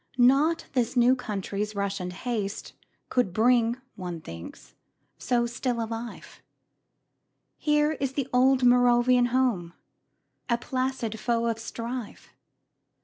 Not 0.17 0.65
this 0.73 0.97
new 0.97 1.15
country's 1.15 1.75
rush 1.75 1.99
and 1.99 2.11
haste 2.11 2.73
Could 3.09 3.33
breed, 3.33 3.75
one 3.95 4.19
thinks, 4.19 4.73
so 5.19 5.45
still 5.45 5.79
a 5.79 5.85
life; 5.85 6.41
Here 7.55 7.91
is 7.91 8.13
the 8.13 8.27
old 8.33 8.63
Moravian 8.63 9.25
home, 9.27 9.75
A 10.49 10.57
placid 10.57 11.19
foe 11.19 11.45
of 11.45 11.59
strife. 11.59 12.33